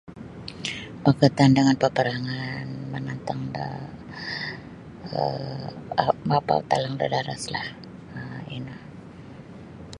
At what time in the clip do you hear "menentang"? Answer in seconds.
2.93-3.39